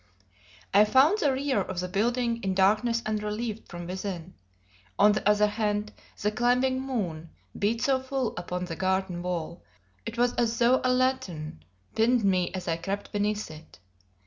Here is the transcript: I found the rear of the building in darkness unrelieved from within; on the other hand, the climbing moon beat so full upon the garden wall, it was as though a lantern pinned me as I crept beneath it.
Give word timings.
I 0.73 0.83
found 0.83 1.19
the 1.19 1.31
rear 1.31 1.61
of 1.61 1.79
the 1.79 1.87
building 1.87 2.41
in 2.41 2.55
darkness 2.55 3.03
unrelieved 3.05 3.67
from 3.69 3.85
within; 3.85 4.33
on 4.97 5.11
the 5.11 5.29
other 5.29 5.45
hand, 5.45 5.93
the 6.19 6.31
climbing 6.31 6.81
moon 6.81 7.29
beat 7.55 7.83
so 7.83 8.01
full 8.01 8.35
upon 8.35 8.65
the 8.65 8.75
garden 8.75 9.21
wall, 9.21 9.61
it 10.03 10.17
was 10.17 10.33
as 10.37 10.57
though 10.57 10.81
a 10.83 10.89
lantern 10.91 11.63
pinned 11.93 12.23
me 12.25 12.49
as 12.55 12.67
I 12.67 12.77
crept 12.77 13.11
beneath 13.11 13.51
it. 13.51 13.77